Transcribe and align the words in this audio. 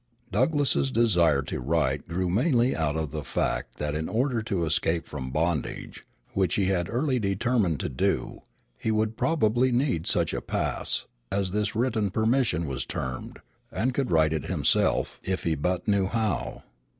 Douglass's 0.31 0.89
desire 0.89 1.43
to 1.43 1.59
write 1.59 2.07
grew 2.07 2.27
mainly 2.27 2.75
out 2.75 2.95
of 2.97 3.11
the 3.11 3.23
fact 3.23 3.75
that 3.77 3.93
in 3.93 4.09
order 4.09 4.41
to 4.41 4.65
escape 4.65 5.07
from 5.07 5.29
bondage, 5.29 6.07
which 6.33 6.55
he 6.55 6.65
had 6.65 6.89
early 6.89 7.19
determined 7.19 7.79
to 7.81 7.87
do, 7.89 8.41
he 8.79 8.89
would 8.89 9.15
probably 9.15 9.71
need 9.71 10.07
such 10.07 10.33
a 10.33 10.41
"pass," 10.41 11.05
as 11.31 11.51
this 11.51 11.75
written 11.75 12.09
permission 12.09 12.65
was 12.65 12.83
termed, 12.83 13.41
and 13.71 13.93
could 13.93 14.09
write 14.09 14.33
it 14.33 14.45
himself 14.45 15.19
if 15.21 15.43
he 15.43 15.53
but 15.53 15.87
knew 15.87 16.07
how. 16.07 16.63